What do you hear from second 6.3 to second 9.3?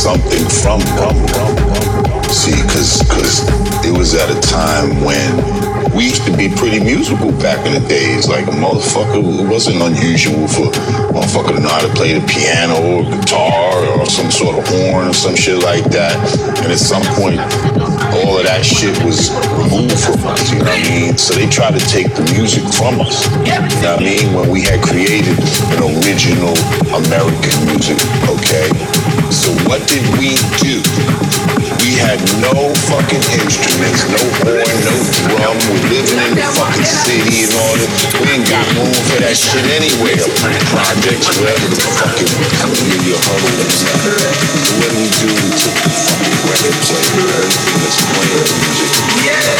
be pretty musical back in the days. Like a motherfucker,